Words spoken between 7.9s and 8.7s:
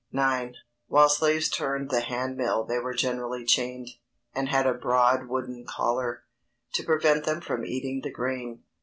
the grain.